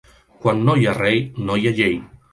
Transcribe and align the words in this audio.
Quan 0.45 0.63
no 0.69 0.75
hi 0.79 0.87
ha 0.87 0.95
rei, 1.01 1.21
no 1.51 1.59
hi 1.61 1.69
ha 1.73 1.77
llei. 1.83 1.99